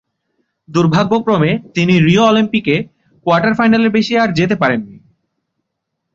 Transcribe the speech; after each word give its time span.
দুর্ভাগ্যক্রমে 0.69 1.51
তিনি 1.73 1.93
রিও 1.99 2.23
অলিম্পিকে 2.25 2.75
কোয়ার্টার 3.25 3.53
ফাইনালের 3.53 3.95
বেশি 3.97 4.13
আর 4.17 4.29
যেতে 4.33 4.55
পারেননি। 4.55 4.97